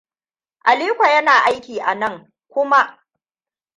Aliko 0.63 1.03
yana 1.05 1.43
aiki 1.43 1.81
anan, 1.81 2.33
kuma. 2.47 2.99